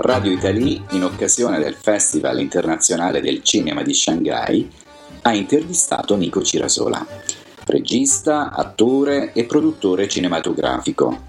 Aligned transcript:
Radio 0.00 0.30
Italy, 0.30 0.80
in 0.90 1.02
occasione 1.02 1.58
del 1.58 1.74
Festival 1.74 2.38
internazionale 2.38 3.20
del 3.20 3.42
cinema 3.42 3.82
di 3.82 3.92
Shanghai, 3.92 4.70
ha 5.22 5.34
intervistato 5.34 6.14
Nico 6.14 6.40
Cirasola, 6.40 7.04
regista, 7.64 8.52
attore 8.52 9.32
e 9.32 9.44
produttore 9.44 10.06
cinematografico. 10.06 11.24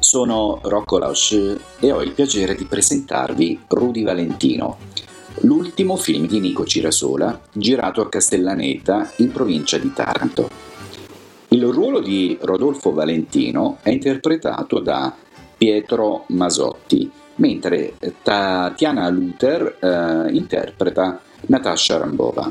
Sono 0.00 0.58
Rocco 0.64 0.98
Lausch 0.98 1.56
e 1.78 1.92
ho 1.92 2.02
il 2.02 2.10
piacere 2.10 2.56
di 2.56 2.64
presentarvi 2.64 3.60
Rudy 3.68 4.02
Valentino, 4.02 4.78
l'ultimo 5.42 5.94
film 5.94 6.26
di 6.26 6.40
Nico 6.40 6.66
Cirasola 6.66 7.40
girato 7.52 8.00
a 8.00 8.08
Castellaneta 8.08 9.12
in 9.18 9.30
provincia 9.30 9.78
di 9.78 9.92
Taranto. 9.92 10.50
Il 11.50 11.64
ruolo 11.66 12.00
di 12.00 12.36
Rodolfo 12.40 12.92
Valentino 12.92 13.78
è 13.80 13.90
interpretato 13.90 14.80
da 14.80 15.14
Pietro 15.56 16.24
Masotti, 16.30 17.08
mentre 17.38 17.94
Tatiana 18.22 19.08
Luther 19.08 19.78
eh, 19.80 20.34
interpreta 20.34 21.20
Natasha 21.46 21.98
Rambova. 21.98 22.50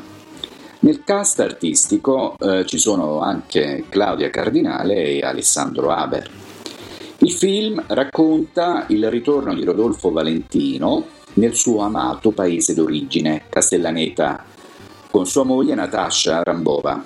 Nel 0.79 1.03
cast 1.03 1.39
artistico 1.39 2.35
eh, 2.37 2.65
ci 2.65 2.77
sono 2.77 3.19
anche 3.19 3.85
Claudia 3.89 4.29
Cardinale 4.29 5.03
e 5.03 5.21
Alessandro 5.21 5.89
Haber. 5.89 6.29
Il 7.19 7.31
film 7.31 7.83
racconta 7.87 8.85
il 8.89 9.09
ritorno 9.09 9.53
di 9.53 9.63
Rodolfo 9.63 10.11
Valentino 10.11 11.05
nel 11.33 11.55
suo 11.55 11.81
amato 11.81 12.31
paese 12.31 12.73
d'origine, 12.73 13.43
Castellaneta, 13.49 14.45
con 15.09 15.25
sua 15.25 15.43
moglie 15.43 15.73
Natasha 15.73 16.43
Rambova, 16.43 17.03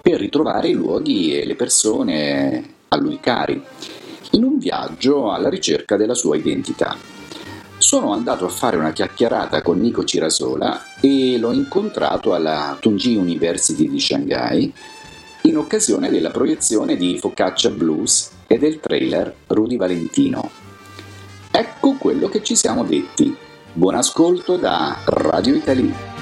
per 0.00 0.20
ritrovare 0.20 0.68
i 0.68 0.74
luoghi 0.74 1.36
e 1.36 1.44
le 1.44 1.56
persone 1.56 2.74
a 2.88 2.96
lui 2.96 3.18
cari, 3.20 3.60
in 4.32 4.44
un 4.44 4.58
viaggio 4.58 5.32
alla 5.32 5.48
ricerca 5.48 5.96
della 5.96 6.14
sua 6.14 6.36
identità. 6.36 6.96
Sono 7.78 8.12
andato 8.12 8.44
a 8.46 8.48
fare 8.48 8.76
una 8.76 8.92
chiacchierata 8.92 9.62
con 9.62 9.78
Nico 9.78 10.04
Cirasola 10.04 10.98
e 11.00 11.38
l'ho 11.38 11.52
incontrato 11.52 12.34
alla 12.34 12.76
Tungji 12.80 13.16
University 13.16 13.88
di 13.88 14.00
Shanghai 14.00 14.72
in 15.42 15.56
occasione 15.56 16.10
della 16.10 16.30
proiezione 16.30 16.96
di 16.96 17.18
Focaccia 17.18 17.70
Blues 17.70 18.30
e 18.46 18.58
del 18.58 18.80
trailer 18.80 19.34
Rudy 19.46 19.76
Valentino. 19.76 20.50
Ecco 21.50 21.92
quello 21.92 22.28
che 22.28 22.42
ci 22.42 22.56
siamo 22.56 22.84
detti. 22.84 23.34
Buon 23.72 23.94
ascolto 23.94 24.56
da 24.56 24.96
Radio 25.04 25.54
Italia. 25.54 26.15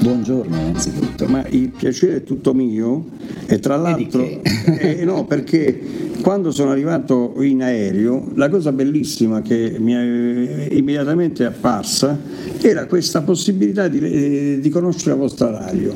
Buongiorno 0.00 0.56
innanzitutto. 0.56 1.26
Ma 1.26 1.46
il 1.48 1.68
piacere 1.68 2.16
è 2.16 2.22
tutto 2.24 2.54
mio? 2.54 3.04
E 3.46 3.58
tra 3.58 3.76
l'altro 3.76 4.22
eh, 4.64 5.04
no, 5.04 5.26
perché 5.26 5.78
quando 6.22 6.50
sono 6.50 6.70
arrivato 6.70 7.34
in 7.40 7.62
aereo 7.62 8.30
la 8.34 8.48
cosa 8.48 8.72
bellissima 8.72 9.42
che 9.42 9.76
mi 9.78 9.92
è 9.92 10.74
immediatamente 10.74 11.44
apparsa 11.44 12.18
era 12.60 12.86
questa 12.86 13.22
possibilità 13.22 13.88
di, 13.88 13.98
eh, 13.98 14.58
di 14.60 14.68
conoscere 14.70 15.10
la 15.10 15.16
vostra 15.16 15.50
radio 15.50 15.94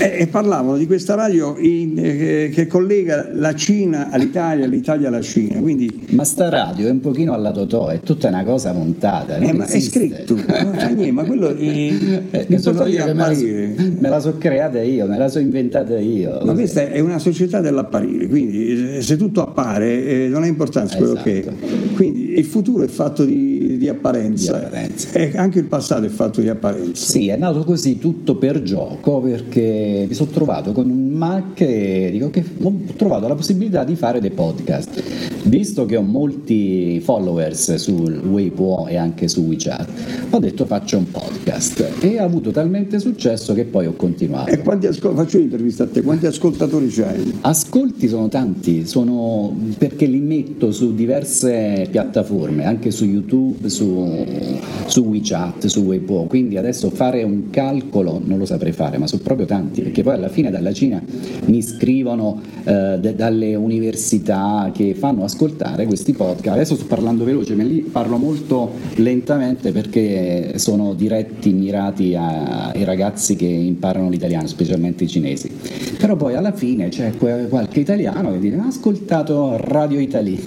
e, 0.00 0.26
parlavano 0.26 0.76
di 0.76 0.86
questa 0.86 1.14
radio 1.14 1.56
in, 1.58 1.94
eh, 1.98 2.50
che 2.52 2.66
collega 2.66 3.28
la 3.32 3.54
Cina 3.54 4.08
all'Italia, 4.10 4.66
l'Italia 4.66 5.08
alla 5.08 5.20
Cina. 5.20 5.60
Quindi, 5.60 6.06
ma 6.10 6.24
sta 6.24 6.48
radio 6.48 6.86
è 6.86 6.90
un 6.90 7.00
pochino 7.00 7.32
alla 7.34 7.52
Totò, 7.52 7.88
è 7.88 8.00
tutta 8.00 8.28
una 8.28 8.44
cosa 8.44 8.72
montata. 8.72 9.36
Eh, 9.36 9.52
ma 9.52 9.66
è 9.66 9.80
scritto, 9.80 10.34
niente, 10.34 11.12
ma 11.12 11.24
quello 11.24 11.54
è, 11.54 11.60
eh, 11.60 12.46
è 12.46 12.56
sono 12.58 12.86
io 12.86 13.04
che 13.04 13.12
me 13.12 13.26
la, 13.26 13.82
me 13.98 14.08
la 14.08 14.20
so 14.20 14.36
creata 14.38 14.80
io, 14.80 15.06
me 15.06 15.18
la 15.18 15.28
so 15.28 15.38
inventata 15.38 15.98
io. 15.98 16.40
Ma 16.44 16.54
questa 16.54 16.88
è 16.88 17.00
una 17.00 17.18
società 17.18 17.60
dell'apparire, 17.60 18.26
quindi 18.26 18.96
eh, 18.96 19.02
se 19.02 19.16
tutto 19.16 19.42
appare 19.42 20.04
eh, 20.04 20.28
non 20.28 20.42
ha 20.42 20.46
importanza 20.46 20.96
quello 20.96 21.12
esatto. 21.12 21.28
che 21.28 21.44
è. 21.44 21.94
Quindi 21.94 22.38
il 22.38 22.44
futuro 22.44 22.84
è 22.84 22.88
fatto 22.88 23.24
di, 23.24 23.49
di 23.80 23.88
apparenza, 23.88 24.58
di 24.58 24.64
apparenza. 24.66 25.18
e 25.18 25.32
anche 25.36 25.58
il 25.58 25.64
passato 25.64 26.04
è 26.04 26.10
fatto 26.10 26.42
di 26.42 26.50
apparenza. 26.50 27.12
Sì, 27.12 27.28
è 27.28 27.36
nato 27.38 27.64
così 27.64 27.98
tutto 27.98 28.36
per 28.36 28.62
gioco 28.62 29.22
perché 29.22 30.04
mi 30.06 30.12
sono 30.12 30.28
trovato 30.30 30.72
con 30.72 30.90
un 30.90 30.99
Mac 31.20 31.60
e 31.60 32.08
dico 32.10 32.30
che 32.30 32.42
ho 32.62 32.72
trovato 32.96 33.28
la 33.28 33.34
possibilità 33.34 33.84
di 33.84 33.94
fare 33.94 34.20
dei 34.20 34.30
podcast. 34.30 35.02
Visto 35.44 35.84
che 35.84 35.96
ho 35.96 36.02
molti 36.02 36.98
followers 37.00 37.74
su 37.74 37.92
Weibo 37.92 38.86
e 38.86 38.96
anche 38.96 39.28
su 39.28 39.42
WeChat, 39.42 39.88
ho 40.30 40.38
detto 40.38 40.64
faccio 40.64 40.96
un 40.96 41.10
podcast 41.10 41.92
e 42.00 42.18
ha 42.18 42.24
avuto 42.24 42.50
talmente 42.50 42.98
successo 42.98 43.52
che 43.52 43.64
poi 43.64 43.86
ho 43.86 43.92
continuato. 43.92 44.50
E 44.50 44.60
quanti 44.60 44.86
ascol- 44.86 45.14
faccio 45.14 45.36
un'intervista 45.36 45.84
a 45.84 45.88
te, 45.88 46.02
quanti 46.02 46.24
ascoltatori 46.24 46.88
c'hai? 46.88 47.38
Ascolti 47.42 48.08
sono 48.08 48.28
tanti, 48.28 48.86
sono 48.86 49.54
perché 49.76 50.06
li 50.06 50.20
metto 50.20 50.72
su 50.72 50.94
diverse 50.94 51.86
piattaforme, 51.90 52.64
anche 52.64 52.90
su 52.90 53.04
YouTube, 53.04 53.68
su, 53.68 54.24
su 54.86 55.02
WeChat, 55.02 55.66
su 55.66 55.80
Weibo, 55.80 56.24
quindi 56.24 56.56
adesso 56.56 56.88
fare 56.88 57.22
un 57.24 57.50
calcolo 57.50 58.20
non 58.24 58.38
lo 58.38 58.46
saprei 58.46 58.72
fare, 58.72 58.96
ma 58.96 59.06
sono 59.06 59.20
proprio 59.22 59.46
tanti 59.46 59.82
perché 59.82 60.02
poi 60.02 60.14
alla 60.14 60.28
fine 60.28 60.50
dalla 60.50 60.72
Cina 60.72 61.02
mi 61.46 61.62
scrivono 61.62 62.40
eh, 62.64 62.98
de- 63.00 63.14
dalle 63.14 63.54
università 63.54 64.70
che 64.74 64.94
fanno 64.94 65.24
ascoltare 65.24 65.86
questi 65.86 66.12
podcast. 66.12 66.56
Adesso 66.56 66.76
sto 66.76 66.86
parlando 66.86 67.24
veloce, 67.24 67.54
ma 67.54 67.62
lì 67.62 67.80
parlo 67.80 68.16
molto 68.16 68.72
lentamente 68.96 69.72
perché 69.72 70.54
sono 70.56 70.94
diretti, 70.94 71.52
mirati 71.52 72.14
ai 72.14 72.84
ragazzi 72.84 73.36
che 73.36 73.46
imparano 73.46 74.08
l'italiano, 74.08 74.46
specialmente 74.46 75.04
i 75.04 75.08
cinesi. 75.08 75.50
Però 75.98 76.16
poi 76.16 76.34
alla 76.34 76.52
fine 76.52 76.88
c'è 76.88 77.12
qualche 77.16 77.80
italiano 77.80 78.32
che 78.32 78.38
dice 78.38 78.56
ha 78.56 78.66
ascoltato 78.66 79.56
Radio 79.58 79.98
Italia. 79.98 80.38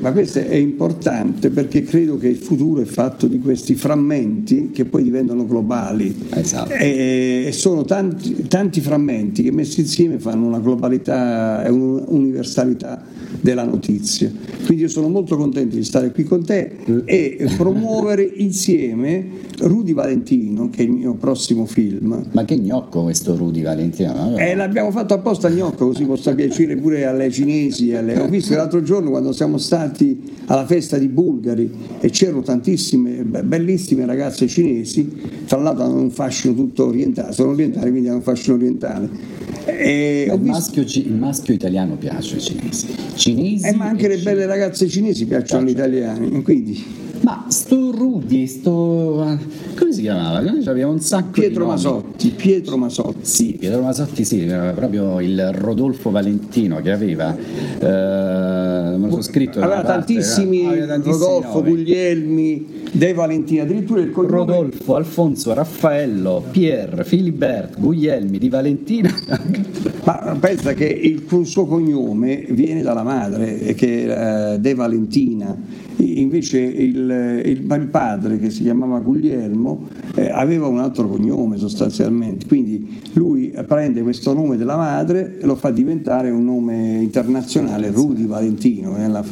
ma 0.00 0.12
questo 0.12 0.38
è 0.38 0.54
importante 0.54 1.50
perché 1.50 1.82
credo 1.82 2.16
che 2.16 2.28
il 2.28 2.36
futuro 2.36 2.80
è 2.80 2.86
fatto 2.86 3.26
di 3.26 3.38
questi 3.38 3.74
frammenti 3.74 4.70
che 4.72 4.84
poi 4.84 5.02
diventano 5.02 5.46
globali. 5.46 6.14
Esatto. 6.30 6.72
E 6.72 7.50
sono 7.52 7.84
tanti 7.84 8.46
tanti, 8.48 8.80
frammenti 8.80 9.42
che 9.42 9.52
messi 9.56 9.80
insieme 9.80 10.18
fanno 10.18 10.46
una 10.46 10.58
globalità 10.58 11.64
e 11.64 11.70
un'universalità 11.70 13.02
della 13.46 13.62
notizia. 13.62 14.28
Quindi 14.64 14.82
io 14.82 14.88
sono 14.88 15.08
molto 15.08 15.36
contento 15.36 15.76
di 15.76 15.84
stare 15.84 16.10
qui 16.10 16.24
con 16.24 16.44
te 16.44 16.72
e 17.04 17.48
promuovere 17.56 18.24
insieme 18.24 19.44
Rudy 19.60 19.92
Valentino, 19.92 20.68
che 20.68 20.80
è 20.80 20.84
il 20.84 20.90
mio 20.90 21.14
prossimo 21.14 21.64
film. 21.64 22.26
Ma 22.32 22.44
che 22.44 22.58
gnocco 22.58 23.04
questo 23.04 23.36
Rudy 23.36 23.62
Valentino? 23.62 24.36
Eh, 24.36 24.56
l'abbiamo 24.56 24.90
fatto 24.90 25.14
apposta 25.14 25.48
gnocco, 25.48 25.86
così 25.86 26.04
possa 26.04 26.34
piacere 26.34 26.76
pure 26.76 27.04
alle 27.06 27.30
cinesi. 27.30 27.94
Alle... 27.94 28.18
Ho 28.18 28.26
visto 28.26 28.54
l'altro 28.56 28.82
giorno 28.82 29.10
quando 29.10 29.30
siamo 29.30 29.58
stati 29.58 30.20
alla 30.46 30.66
festa 30.66 30.98
di 30.98 31.06
Bulgari 31.06 31.70
e 32.00 32.10
c'erano 32.10 32.42
tantissime, 32.42 33.22
bellissime 33.22 34.04
ragazze 34.06 34.48
cinesi, 34.48 35.08
tra 35.46 35.58
l'altro 35.58 35.84
hanno 35.84 36.00
un 36.00 36.10
fascino 36.10 36.52
tutto 36.52 36.86
orientale, 36.86 37.32
sono 37.32 37.52
orientali 37.52 37.90
quindi 37.90 38.08
hanno 38.08 38.18
un 38.18 38.24
fascino 38.24 38.56
orientale. 38.56 39.54
E 39.66 40.30
il, 40.32 40.40
maschio, 40.40 40.82
il, 40.86 41.12
maschio, 41.12 41.52
italiano 41.52 41.96
piace 41.96 42.36
ai 42.36 42.40
cinesi. 42.40 42.94
cinesi 43.14 43.66
eh, 43.66 43.74
ma 43.74 43.86
anche 43.86 44.06
le 44.06 44.18
belle 44.18 44.46
ragazze 44.46 44.86
cinesi 44.88 45.26
piacciono 45.26 45.62
agli 45.62 45.70
italiani, 45.70 46.42
quindi... 46.42 47.04
Ma 47.22 47.46
sto 47.48 47.90
Rudy, 47.90 48.46
sto. 48.46 49.38
come 49.76 49.92
si 49.92 50.02
chiamava? 50.02 50.40
Noi 50.40 50.64
abbiamo 50.66 50.92
un 50.92 51.00
sacco 51.00 51.30
Pietro 51.30 51.64
di 51.64 51.70
Masotti. 51.70 52.28
Pietro 52.30 52.76
Masotti. 52.76 53.18
Sì, 53.22 53.56
Pietro 53.58 53.80
Masotti, 53.80 54.24
sì, 54.24 54.46
era 54.46 54.72
proprio 54.72 55.20
il 55.20 55.50
Rodolfo 55.52 56.10
Valentino 56.10 56.80
che 56.80 56.92
aveva. 56.92 57.34
Eh, 57.34 58.96
me 58.96 59.08
lo 59.08 59.10
so 59.10 59.22
scritto. 59.22 59.60
Aveva 59.60 59.82
tantissimi, 59.82 60.66
aveva 60.66 60.86
tantissimi 60.86 61.24
Rodolfo, 61.24 61.58
nomi. 61.58 61.70
Guglielmi, 61.70 62.66
De 62.96 63.12
Valentini, 63.12 63.60
addirittura 63.60 64.00
il 64.00 64.10
cognome. 64.10 64.36
Rodolfo, 64.36 64.94
Alfonso, 64.94 65.52
Raffaello, 65.52 66.42
Pier, 66.50 67.04
Filibert, 67.04 67.78
Guglielmi, 67.78 68.38
Di 68.38 68.48
Valentina. 68.48 69.12
Ma 70.04 70.34
pensa 70.40 70.72
che 70.72 70.86
il 70.86 71.26
suo 71.44 71.66
cognome 71.66 72.46
viene 72.48 72.80
dalla 72.80 73.02
madre, 73.02 73.74
che 73.74 74.06
è 74.06 74.54
eh, 74.54 74.58
De 74.60 74.74
Valentina 74.74 75.84
invece 75.98 76.58
il, 76.58 77.42
il, 77.44 77.70
il, 77.70 77.86
padre 77.86 78.38
che 78.38 78.50
si 78.50 78.62
chiamava 78.62 78.98
Guglielmo 78.98 79.88
eh, 80.14 80.30
aveva 80.30 80.66
un 80.66 80.78
altro 80.78 81.08
cognome 81.08 81.56
sostanzialmente, 81.56 82.46
quindi 82.46 83.00
lui 83.12 83.54
prende 83.66 84.02
questo 84.02 84.32
nome 84.32 84.56
della 84.56 84.76
madre 84.76 85.38
e 85.38 85.46
lo 85.46 85.54
fa 85.54 85.70
diventare 85.70 86.30
un 86.30 86.44
nome 86.44 86.98
internazionale, 87.00 87.90
Rudy 87.90 88.26
Valentino. 88.26 88.96
Nella... 88.96 89.24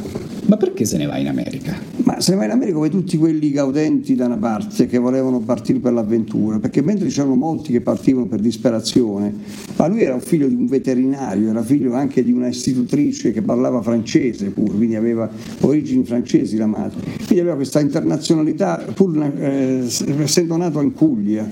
Ma 0.45 0.57
perché 0.57 0.85
se 0.85 0.97
ne 0.97 1.05
va 1.05 1.17
in 1.17 1.27
America? 1.27 1.75
Ma 2.03 2.19
se 2.19 2.31
ne 2.31 2.37
va 2.37 2.45
in 2.45 2.51
America 2.51 2.75
come 2.75 2.89
tutti 2.89 3.17
quelli 3.17 3.51
gaudenti 3.55 4.13
da 4.15 4.25
una 4.25 4.37
parte 4.37 4.85
che 4.85 4.99
volevano 4.99 5.39
partire 5.39 5.79
per 5.79 5.93
l'avventura, 5.93 6.59
perché 6.59 6.83
mentre 6.83 7.07
c'erano 7.07 7.35
molti 7.35 7.71
che 7.71 7.81
partivano 7.81 8.27
per 8.27 8.39
disperazione, 8.39 9.33
ma 9.77 9.87
lui 9.87 10.01
era 10.01 10.19
figlio 10.19 10.47
di 10.47 10.53
un 10.53 10.67
veterinario, 10.67 11.49
era 11.49 11.63
figlio 11.63 11.93
anche 11.93 12.23
di 12.23 12.31
una 12.31 12.47
istitutrice 12.47 13.31
che 13.31 13.41
parlava 13.41 13.81
francese 13.81 14.49
pure, 14.49 14.75
quindi 14.75 14.95
aveva 14.95 15.27
origini 15.61 16.03
francesi 16.03 16.57
la 16.57 16.67
madre. 16.67 16.99
Quindi 17.15 17.39
aveva 17.39 17.55
questa 17.55 17.79
internazionalità 17.79 18.83
pur 18.93 19.17
eh, 19.39 19.87
essendo 20.19 20.57
nato 20.57 20.81
in 20.81 20.93
Puglia, 20.93 21.49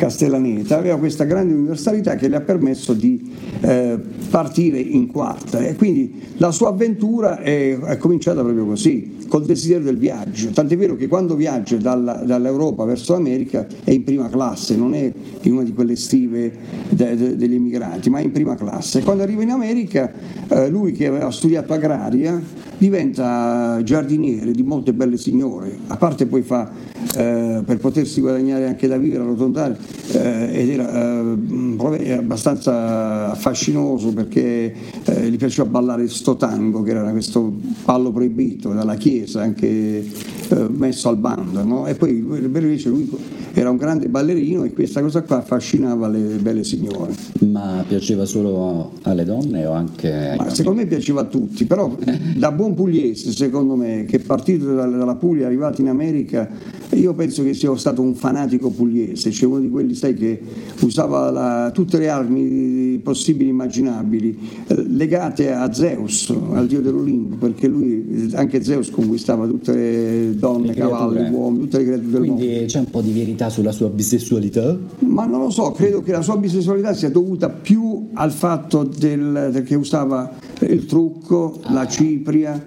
Castellaneta, 0.00 0.78
aveva 0.78 0.96
questa 0.96 1.24
grande 1.24 1.52
universalità 1.52 2.14
che 2.14 2.26
le 2.26 2.36
ha 2.36 2.40
permesso 2.40 2.94
di 2.94 3.30
eh, 3.60 3.98
partire 4.30 4.78
in 4.78 5.08
quarta. 5.08 5.58
E 5.58 5.76
quindi 5.76 6.22
la 6.38 6.50
sua 6.52 6.70
avventura 6.70 7.40
è, 7.40 7.78
è, 7.78 7.98
cominciata 7.98 8.42
proprio 8.42 8.64
così, 8.64 9.18
col 9.28 9.44
desiderio 9.44 9.84
del 9.84 9.98
viaggio, 9.98 10.48
tant'è 10.48 10.74
vero 10.78 10.96
che 10.96 11.06
quando 11.06 11.36
viaggia 11.36 11.76
dalla, 11.76 12.14
dall'Europa 12.14 12.84
verso 12.84 13.12
l'America 13.12 13.66
è 13.84 13.90
in 13.90 14.02
prima 14.02 14.30
classe, 14.30 14.74
non 14.74 14.94
è 14.94 15.12
in 15.42 15.52
una 15.52 15.64
di 15.64 15.74
quelle 15.74 15.96
stive 15.96 16.50
de, 16.88 17.16
de, 17.16 17.36
degli 17.36 17.54
emigranti, 17.54 18.08
ma 18.08 18.20
è 18.20 18.22
in 18.22 18.32
prima 18.32 18.54
classe. 18.54 19.02
Quando 19.02 19.22
arriva 19.22 19.42
in 19.42 19.50
America 19.50 20.10
eh, 20.48 20.70
lui 20.70 20.92
che 20.92 21.08
aveva 21.08 21.30
studiato 21.30 21.74
agraria 21.74 22.42
diventa 22.78 23.78
giardiniere 23.84 24.52
di 24.52 24.62
molte 24.62 24.94
belle 24.94 25.18
signore, 25.18 25.76
a 25.88 25.96
parte 25.98 26.24
poi 26.24 26.40
fa 26.40 26.70
eh, 27.14 27.62
per 27.62 27.76
potersi 27.76 28.22
guadagnare 28.22 28.66
anche 28.66 28.86
da 28.86 28.96
vivere, 28.96 29.22
arrotondare, 29.22 29.76
eh, 30.12 30.60
ed 30.60 30.70
era 30.70 31.22
eh, 31.22 32.12
abbastanza 32.12 33.30
affascinoso 33.30 34.12
perché 34.12 34.74
eh, 35.04 35.30
gli 35.30 35.36
piaceva 35.36 35.68
ballare 35.68 36.08
sto 36.08 36.36
tango, 36.36 36.82
che 36.82 36.90
era 36.90 37.10
questo 37.10 37.52
ballo 37.84 38.10
proibito 38.10 38.72
dalla 38.72 38.96
Chiesa, 38.96 39.42
anche 39.42 39.68
eh, 39.68 40.68
messo 40.68 41.08
al 41.08 41.16
bando, 41.16 41.62
no? 41.62 41.86
e 41.86 41.94
poi 41.94 42.18
invece 42.18 42.88
lui 42.88 43.08
era 43.52 43.70
un 43.70 43.76
grande 43.76 44.08
ballerino 44.08 44.64
e 44.64 44.72
questa 44.72 45.00
cosa 45.00 45.22
qua 45.22 45.38
affascinava 45.38 46.08
le 46.08 46.36
belle 46.36 46.64
signore. 46.64 47.14
Ma 47.40 47.84
piaceva 47.86 48.24
solo 48.24 48.92
alle 49.02 49.24
donne 49.24 49.66
o 49.66 49.72
anche 49.72 50.34
Ma 50.36 50.48
Secondo 50.50 50.80
me 50.80 50.86
piaceva 50.86 51.22
a 51.22 51.24
tutti, 51.24 51.64
però 51.64 51.94
da 52.36 52.52
buon 52.52 52.74
pugliese, 52.74 53.32
secondo 53.32 53.74
me, 53.74 54.04
che 54.08 54.20
partito 54.20 54.74
dalla 54.74 55.14
Puglia, 55.16 55.46
arrivato 55.46 55.80
in 55.80 55.88
America, 55.88 56.48
io 56.96 57.14
penso 57.14 57.42
che 57.42 57.54
sia 57.54 57.74
stato 57.76 58.02
un 58.02 58.14
fanatico 58.14 58.70
pugliese, 58.70 59.30
cioè 59.30 59.48
uno 59.48 59.60
di 59.60 59.68
quelli 59.68 59.94
sai, 59.94 60.14
che 60.14 60.40
usava 60.80 61.30
la, 61.30 61.70
tutte 61.72 61.98
le 61.98 62.08
armi 62.08 62.98
possibili 63.02 63.48
e 63.48 63.52
immaginabili 63.52 64.38
eh, 64.66 64.84
legate 64.88 65.52
a 65.52 65.72
Zeus, 65.72 66.34
al 66.52 66.66
dio 66.66 66.80
dell'Olimpo, 66.80 67.36
perché 67.36 67.68
lui, 67.68 68.30
anche 68.34 68.62
Zeus 68.62 68.90
conquistava 68.90 69.46
tutte 69.46 69.72
le 69.72 70.34
donne, 70.36 70.68
le 70.68 70.74
cavalli, 70.74 71.30
uomini, 71.30 71.62
tutte 71.64 71.78
le 71.78 71.84
creature 71.84 72.10
del 72.10 72.20
mondo. 72.20 72.34
Quindi 72.44 72.64
c'è 72.66 72.78
un 72.78 72.90
po' 72.90 73.00
di 73.00 73.12
verità 73.12 73.48
sulla 73.50 73.72
sua 73.72 73.88
bisessualità? 73.88 74.76
Ma 75.00 75.26
non 75.26 75.40
lo 75.40 75.50
so, 75.50 75.70
credo 75.72 76.02
che 76.02 76.12
la 76.12 76.22
sua 76.22 76.36
bisessualità 76.36 76.92
sia 76.94 77.10
dovuta 77.10 77.48
più 77.48 78.08
al 78.14 78.32
fatto 78.32 78.82
del, 78.82 79.62
che 79.64 79.74
usava 79.74 80.32
il 80.60 80.86
trucco, 80.86 81.60
la 81.68 81.86
cipria, 81.86 82.62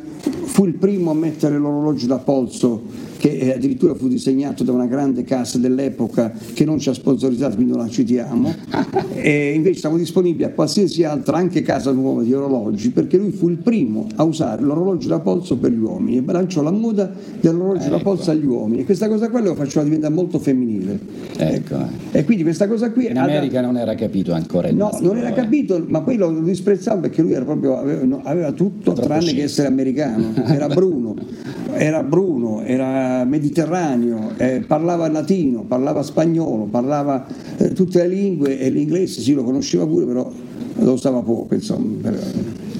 fu 0.54 0.66
il 0.66 0.76
primo 0.76 1.12
a 1.12 1.14
mettere 1.14 1.58
l'orologio 1.58 2.08
da 2.08 2.18
polso 2.18 3.12
che 3.18 3.54
addirittura 3.54 3.96
fu 3.96 4.10
disegnato 4.13 4.63
da 4.63 4.71
una 4.71 4.86
grande 4.86 5.24
casa 5.24 5.57
dell'epoca 5.57 6.31
che 6.54 6.65
non 6.65 6.80
ci 6.80 6.89
ha 6.89 6.94
sponsorizzato, 6.94 7.56
quindi 7.56 7.74
non 7.74 7.81
la 7.81 7.89
citiamo, 7.89 8.54
e 9.13 9.54
invece 9.54 9.80
siamo 9.80 9.98
disponibili 9.98 10.44
a 10.44 10.51
qualsiasi 10.51 11.04
altra, 11.04 11.38
anche 11.38 11.62
casa 11.62 11.92
nuova 11.92 12.24
di 12.24 12.33
orologi, 12.33 12.92
perché 12.92 13.18
lui 13.18 13.31
fu 13.31 13.50
il 13.50 13.57
primo 13.57 14.07
a 14.15 14.24
usare 14.24 14.62
l'orologio 14.62 15.07
da 15.07 15.19
polso 15.19 15.57
per 15.57 15.71
gli 15.71 15.80
uomini 15.80 16.18
e 16.18 16.24
lanciò 16.25 16.62
la 16.62 16.71
moda 16.71 17.12
dell'orologio 17.39 17.86
ecco. 17.86 17.98
da 17.98 18.01
polso 18.01 18.31
agli 18.31 18.45
uomini 18.45 18.81
e 18.81 18.86
questa 18.86 19.07
cosa 19.07 19.30
qua 19.30 19.42
lo 19.42 19.56
faceva 19.56 19.83
diventare 19.83 20.13
molto 20.13 20.39
femminile. 20.39 21.00
Ecco. 21.38 21.77
E 22.12 22.24
quindi 22.24 22.44
questa 22.44 22.68
cosa 22.68 22.92
qui... 22.92 23.07
In 23.07 23.18
America 23.18 23.59
ad... 23.59 23.66
non 23.66 23.77
era 23.77 23.95
capito 23.95 24.33
ancora. 24.33 24.71
No, 24.71 24.98
non 25.01 25.18
era 25.18 25.31
capito, 25.31 25.83
ma 25.88 26.01
poi 26.01 26.18
lo 26.18 26.31
disprezzava 26.42 27.01
perché 27.01 27.21
lui 27.21 27.33
era 27.33 27.45
proprio, 27.45 27.77
aveva, 27.77 28.19
aveva 28.24 28.51
tutto 28.51 28.94
tranne 28.94 29.33
che 29.33 29.44
essere 29.44 29.68
americano, 29.68 30.33
era 30.45 30.68
Bruno, 30.68 31.16
era 31.75 32.04
Bruno, 32.04 32.62
era 32.62 33.24
mediterraneo, 33.25 34.31
eh, 34.38 34.64
parlava 34.66 35.08
latino, 35.10 35.64
parlava 35.64 36.02
spagnolo, 36.04 36.66
parlava 36.66 37.25
eh, 37.58 37.74
tutte 37.74 38.00
le 38.00 38.08
lingue 38.08 38.60
e 38.60 38.70
l'inglese 38.70 39.22
sì 39.22 39.34
lo 39.34 39.44
conosceva 39.44 39.86
pure, 39.86 40.06
però 40.06 40.31
lo 40.75 40.92
usava 40.92 41.22
poco, 41.22 41.54
insomma. 41.54 42.12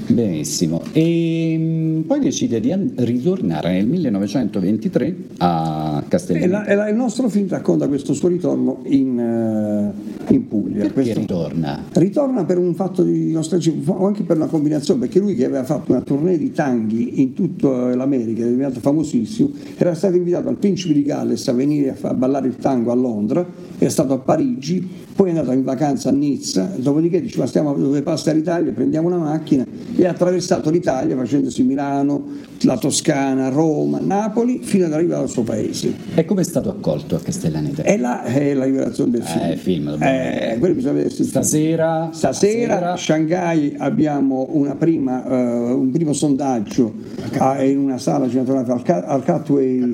Benissimo, 0.08 0.82
e 0.92 1.56
mm, 1.58 2.02
poi 2.02 2.20
decide 2.20 2.60
di 2.60 2.74
ritornare 2.96 3.74
nel 3.74 3.88
1923 3.88 5.16
a 5.38 6.04
Castellano. 6.08 6.66
E, 6.66 6.90
il 6.90 6.96
nostro 6.96 7.30
film 7.30 7.48
racconta 7.48 7.88
questo 7.88 8.14
suo 8.14 8.28
ritorno 8.28 8.82
in, 8.86 9.18
uh, 9.18 10.34
in 10.34 10.48
Puglia. 10.48 10.80
Perché 10.80 10.94
questo, 10.94 11.20
ritorna? 11.20 11.84
Ritorna 11.94 12.44
per 12.44 12.58
un 12.58 12.76
fatto 12.76 13.04
di 13.04 13.32
nostalgia, 13.32 13.72
o 13.86 14.06
anche 14.06 14.24
per 14.24 14.36
una 14.36 14.48
combinazione, 14.48 15.00
perché 15.00 15.20
lui 15.20 15.36
che 15.36 15.46
aveva 15.46 15.64
fatto 15.64 15.92
una 15.94 16.02
tournée 16.02 16.38
di 16.38 16.52
tanghi 16.52 17.22
in 17.22 17.34
tutta 17.34 17.96
l'America, 17.96 18.44
è 18.44 18.48
diventato 18.48 18.82
famosissimo, 18.82 19.52
era 19.78 19.94
stato 19.94 20.16
invitato 20.16 20.50
al 20.50 20.58
Principe 20.58 20.94
di 20.94 21.04
Galles 21.04 21.48
a 21.48 21.54
venire 21.54 21.96
a, 22.00 22.10
a 22.10 22.14
ballare 22.14 22.48
il 22.48 22.58
tango 22.58 22.92
a 22.92 22.96
Londra, 22.96 23.46
è 23.78 23.88
stato 23.88 24.14
a 24.14 24.18
Parigi, 24.18 24.86
poi 25.16 25.28
è 25.28 25.30
andato 25.32 25.52
in 25.52 25.64
vacanza 25.64 26.10
a 26.10 26.12
Nizza, 26.12 26.72
dopodiché 26.76 27.22
diceva 27.22 27.46
stiamo 27.46 27.74
dove 27.74 28.02
passa 28.02 28.32
l'Italia, 28.32 28.72
prendiamo 28.72 29.08
una 29.08 29.18
macchina 29.18 29.66
e 29.96 30.06
ha 30.06 30.12
attraversato 30.12 30.70
l'Italia 30.70 31.16
facendosi 31.16 31.64
Milano, 31.64 32.26
la 32.62 32.78
Toscana, 32.78 33.50
Roma, 33.50 34.00
Napoli 34.02 34.60
fino 34.64 34.86
ad 34.86 34.94
arrivare 34.94 35.24
al 35.24 35.30
suo 35.30 35.44
paese. 35.44 35.94
E 36.16 36.26
come 36.26 36.42
è 36.42 36.44
stato 36.44 36.70
accolto 36.70 37.16
a 37.16 37.20
Castellaneta? 37.20 37.84
E 37.84 37.98
là 37.98 38.24
è 38.24 38.54
la 38.54 38.66
rivelazione 38.66 39.12
del 39.12 39.24
film. 39.24 39.44
Eh, 39.44 39.58
film 39.58 39.88
eh, 40.02 40.58
bisogna 40.74 41.08
stasera, 41.10 42.10
stasera, 42.12 42.12
stasera 42.12 42.94
a 42.94 42.98
Shanghai 42.98 43.76
abbiamo 43.78 44.48
prima, 44.78 45.24
uh, 45.26 45.80
un 45.80 45.92
primo 45.92 46.14
sondaggio 46.14 46.94
a, 47.38 47.64
in 47.64 47.78
una 47.78 47.98
sala 47.98 48.28
cinematografica 48.28 49.06
al, 49.06 49.24
Catway 49.24 49.92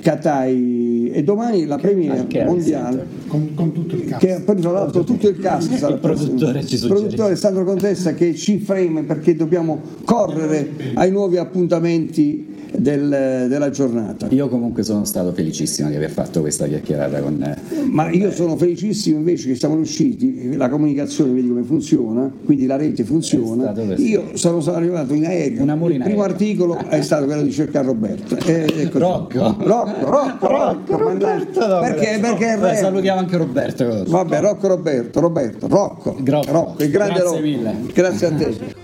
Katai 0.00 1.03
e 1.14 1.22
domani 1.22 1.64
la 1.64 1.76
premiere 1.76 2.26
mondiale. 2.44 3.06
Con, 3.28 3.54
con, 3.54 3.70
tutto 3.72 3.94
il 3.94 4.04
cast. 4.06 4.26
Che 4.26 4.40
poi 4.44 4.56
tra 4.56 4.72
l'altro 4.72 5.04
tutto 5.04 5.28
il 5.28 5.38
cast 5.38 5.70
il 5.70 5.98
produttore 6.00 6.66
ci 6.66 6.74
il 6.74 6.86
produttore 6.88 7.36
Sandro 7.36 7.64
Contessa 7.64 8.14
che 8.14 8.34
ci 8.34 8.58
freme 8.58 9.04
perché 9.04 9.36
dobbiamo 9.36 9.80
correre 10.04 10.70
ai 10.94 11.12
nuovi 11.12 11.36
appuntamenti 11.36 12.53
del, 12.76 13.46
della 13.48 13.70
giornata. 13.70 14.26
Io 14.30 14.48
comunque 14.48 14.82
sono 14.82 15.04
stato 15.04 15.32
felicissimo 15.32 15.88
di 15.88 15.96
aver 15.96 16.10
fatto 16.10 16.40
questa 16.40 16.66
chiacchierata 16.66 17.20
con... 17.20 17.42
Eh, 17.42 17.84
Ma 17.90 18.10
io 18.10 18.30
sono 18.32 18.56
felicissimo 18.56 19.18
invece 19.18 19.48
che 19.48 19.54
siamo 19.54 19.76
riusciti, 19.76 20.56
la 20.56 20.68
comunicazione 20.68 21.32
vedi 21.32 21.48
come 21.48 21.62
funziona, 21.62 22.30
quindi 22.44 22.66
la 22.66 22.76
rete 22.76 23.04
funziona. 23.04 23.72
Io 23.96 24.30
sono 24.34 24.62
arrivato 24.72 25.14
in 25.14 25.26
aereo, 25.26 25.62
il 25.64 25.76
primo 25.76 26.00
aereo. 26.00 26.22
articolo 26.22 26.76
è 26.88 27.00
stato 27.02 27.26
quello 27.26 27.42
di 27.42 27.52
cercare 27.52 27.86
Roberto. 27.86 28.36
Eh, 28.44 28.90
Rocco. 28.92 29.56
Rocco, 29.58 30.10
Rocco, 30.10 30.46
Rocco, 30.46 30.96
Roberto, 30.96 31.66
no, 31.66 31.80
perché, 31.80 32.18
perché 32.20 32.56
Beh, 32.58 32.76
salutiamo 32.76 33.20
anche 33.20 33.36
Roberto. 33.36 34.04
Vabbè, 34.06 34.40
Rocco 34.40 34.68
Roberto, 34.68 35.20
Roberto, 35.20 35.68
Rocco, 35.68 36.16
Rocco, 36.22 36.52
Rocco 36.52 36.82
il 36.82 36.90
grande 36.90 37.14
Grazie 37.14 37.30
Rocco. 37.30 37.40
mille. 37.42 37.76
Grazie 37.92 38.26
a 38.26 38.32
te. 38.32 38.82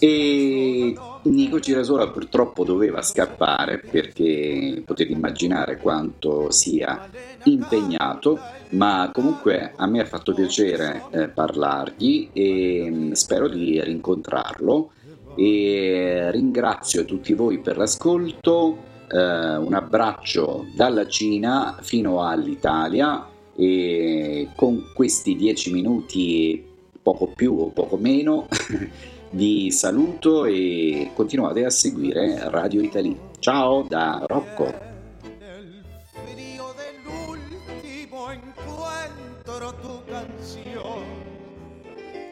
E 0.00 0.94
Nico 1.22 1.58
Girasola 1.58 2.08
purtroppo 2.08 2.62
doveva 2.62 3.02
scappare 3.02 3.78
perché 3.78 4.80
potete 4.84 5.10
immaginare 5.10 5.78
quanto 5.78 6.52
sia 6.52 7.10
impegnato, 7.44 8.38
ma 8.70 9.10
comunque 9.12 9.72
a 9.74 9.86
me 9.86 10.00
ha 10.00 10.04
fatto 10.04 10.32
piacere 10.32 11.02
eh, 11.10 11.28
parlargli 11.28 12.30
e 12.32 12.88
mh, 12.88 13.12
spero 13.12 13.48
di 13.48 13.82
rincontrarlo. 13.82 14.92
E 15.34 16.30
ringrazio 16.30 17.04
tutti 17.04 17.32
voi 17.32 17.58
per 17.58 17.76
l'ascolto, 17.76 18.76
eh, 19.08 19.56
un 19.56 19.74
abbraccio 19.74 20.66
dalla 20.76 21.08
Cina 21.08 21.76
fino 21.80 22.22
all'Italia 22.24 23.26
e 23.56 24.48
con 24.54 24.92
questi 24.94 25.34
dieci 25.34 25.72
minuti 25.72 26.64
poco 27.02 27.26
più 27.34 27.58
o 27.58 27.70
poco 27.70 27.96
meno 27.96 28.46
Vi 29.30 29.70
saluto 29.70 30.46
e 30.46 31.10
continuate 31.14 31.64
a 31.64 31.70
seguire 31.70 32.48
Radio 32.48 32.80
Italy. 32.80 33.14
Ciao 33.38 33.82
da 33.82 34.24
Rocco. 34.26 34.86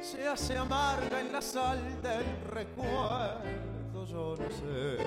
se 0.01 0.25
hace 0.25 0.57
amarga 0.57 1.21
en 1.21 1.33
la 1.33 1.41
sal 1.41 1.81
del 2.01 2.25
recuerdo, 2.51 4.07
yo 4.07 4.37
no 4.39 4.49
sé 4.51 4.99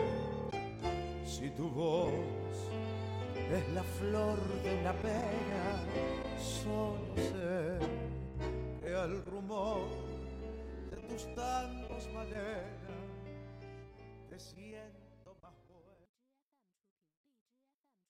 si 1.26 1.50
tu 1.52 1.70
voz 1.70 2.12
es 3.50 3.74
la 3.74 3.84
flor 3.84 4.38
de 4.62 4.82
la 4.84 4.94
pena, 4.94 5.86
solo 6.38 7.16
sé 7.16 7.80
que 8.82 8.94
al 8.94 9.24
rumor 9.26 10.19
tus 11.10 11.36
tangos, 11.36 12.08
manera, 12.14 12.64
decía. 14.30 14.69